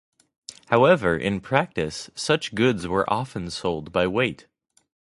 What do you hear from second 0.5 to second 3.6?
However, in practice, such goods were often